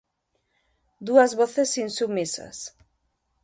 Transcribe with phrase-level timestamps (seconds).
[1.07, 2.57] Dúas voces insubmisas.